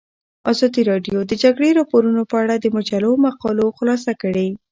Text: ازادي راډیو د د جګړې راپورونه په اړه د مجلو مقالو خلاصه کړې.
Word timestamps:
ازادي 0.51 0.81
راډیو 0.91 1.17
د 1.23 1.27
د 1.31 1.33
جګړې 1.43 1.69
راپورونه 1.79 2.21
په 2.31 2.35
اړه 2.43 2.55
د 2.59 2.65
مجلو 2.77 3.11
مقالو 3.25 3.65
خلاصه 3.77 4.11
کړې. 4.21 4.47